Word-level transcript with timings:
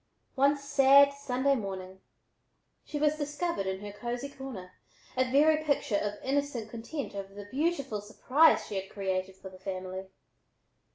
One 0.33 0.57
sad 0.57 1.13
Sunday 1.13 1.53
morning 1.53 2.01
she 2.83 2.97
was 2.97 3.17
discovered 3.19 3.67
in 3.67 3.81
her 3.81 3.91
cosy 3.91 4.29
corner, 4.29 4.71
a 5.15 5.29
very 5.31 5.63
picture 5.63 5.95
of 5.97 6.17
innocent 6.23 6.71
content 6.71 7.13
over 7.13 7.35
the 7.35 7.45
beautiful 7.51 8.01
surprise 8.01 8.65
she 8.65 8.77
had 8.81 8.89
created 8.89 9.35
for 9.35 9.49
the 9.49 9.59
family. 9.59 10.07